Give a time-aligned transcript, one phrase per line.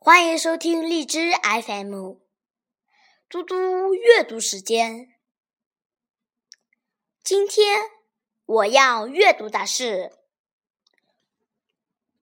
[0.00, 2.14] 欢迎收听荔枝 FM，
[3.28, 5.12] 嘟嘟阅读时间。
[7.20, 7.80] 今天
[8.46, 10.12] 我要阅读的是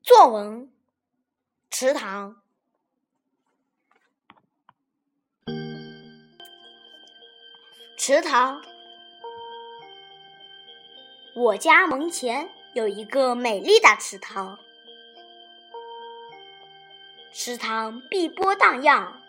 [0.03, 0.62] 作文
[1.71, 2.43] 《池塘》。
[7.99, 8.63] 池塘，
[11.37, 14.58] 我家门前有一个美丽的池塘。
[17.38, 19.20] 池塘碧波荡漾，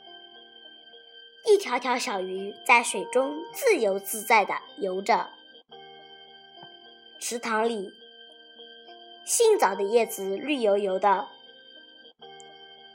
[1.46, 5.30] 一条条小鱼在水中自由自在地游着。
[7.20, 7.92] 池塘里，
[9.26, 11.28] 杏枣的叶子绿油油的，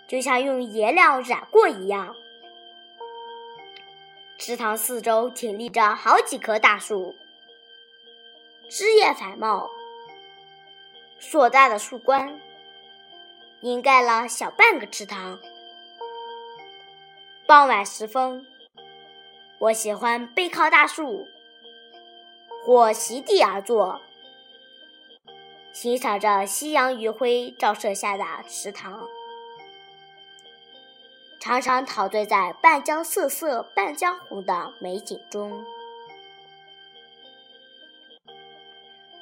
[0.08, 2.16] 就像用颜料染过一样。
[4.38, 7.14] 池塘四周挺立着好几棵大树，
[8.70, 9.68] 枝叶繁茂，
[11.18, 12.40] 硕大的树冠。
[13.62, 15.38] 掩盖了小半个池塘。
[17.46, 18.44] 傍晚时分，
[19.60, 21.28] 我喜欢背靠大树，
[22.64, 24.00] 或席地而坐，
[25.72, 29.08] 欣赏着夕阳余晖照射下的池塘，
[31.38, 35.64] 常常陶醉在半江瑟瑟半江红的美景中。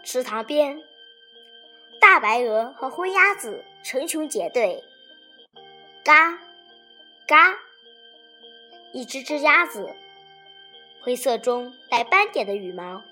[0.03, 0.83] 池塘边。
[2.21, 4.85] 白鹅和灰鸭子成群结队，
[6.05, 6.39] 嘎
[7.27, 7.57] 嘎，
[8.93, 9.95] 一只只鸭子，
[11.03, 13.03] 灰色中带斑点的羽毛，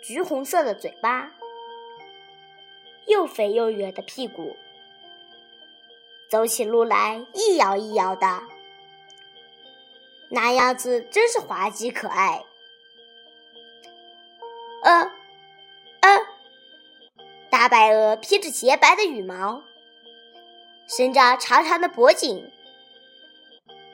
[0.00, 1.32] 橘红色的嘴巴，
[3.06, 4.56] 又肥又圆的屁股，
[6.30, 8.42] 走起路来一摇一摇的，
[10.30, 12.44] 那样子真是滑稽可爱。
[17.62, 19.62] 大白鹅披着洁白的羽毛，
[20.88, 22.50] 伸着长长的脖颈，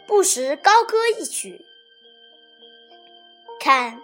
[0.07, 1.67] 不时高歌一曲。
[3.61, 4.01] 看，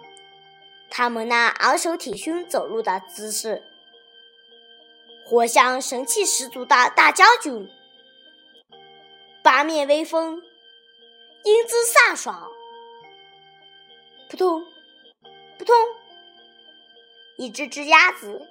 [0.91, 3.63] 它们那昂首挺胸走路的姿势，
[5.25, 7.67] 活像神气十足的大将军，
[9.41, 10.43] 八面威风，
[11.43, 12.51] 英姿飒爽。
[14.29, 14.63] 扑通，
[15.57, 15.75] 扑通，
[17.37, 18.47] 一只只鸭子。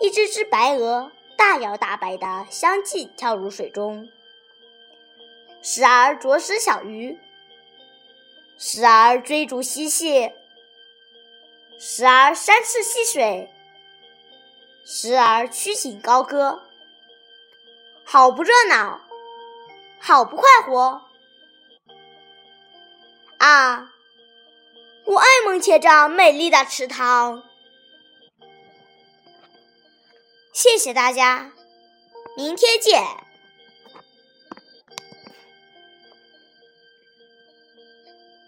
[0.00, 4.08] 一只只白鹅大摇大摆地相继跳入水中，
[5.62, 7.18] 时而啄食小鱼，
[8.58, 10.30] 时而追逐嬉戏，
[11.78, 13.50] 时而山翅戏水，
[14.84, 16.62] 时而曲颈高歌，
[18.04, 19.00] 好不热闹，
[19.98, 21.02] 好不快活
[23.38, 23.90] 啊！
[25.06, 27.42] 我爱门前这美丽的池塘。
[30.54, 31.50] 谢谢大家，
[32.36, 33.23] 明天见。